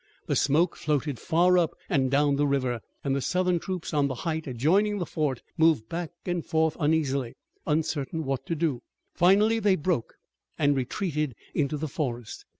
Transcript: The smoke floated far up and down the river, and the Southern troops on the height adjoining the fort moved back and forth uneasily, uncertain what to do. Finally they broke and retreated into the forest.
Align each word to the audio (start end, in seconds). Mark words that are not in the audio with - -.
The 0.25 0.35
smoke 0.35 0.75
floated 0.75 1.19
far 1.19 1.59
up 1.59 1.75
and 1.87 2.09
down 2.09 2.35
the 2.35 2.47
river, 2.47 2.79
and 3.03 3.15
the 3.15 3.21
Southern 3.21 3.59
troops 3.59 3.93
on 3.93 4.07
the 4.07 4.15
height 4.25 4.47
adjoining 4.47 4.97
the 4.97 5.05
fort 5.05 5.43
moved 5.59 5.87
back 5.89 6.09
and 6.25 6.43
forth 6.43 6.75
uneasily, 6.79 7.35
uncertain 7.67 8.23
what 8.25 8.43
to 8.47 8.55
do. 8.55 8.81
Finally 9.13 9.59
they 9.59 9.75
broke 9.75 10.15
and 10.57 10.75
retreated 10.75 11.35
into 11.53 11.77
the 11.77 11.87
forest. 11.87 12.45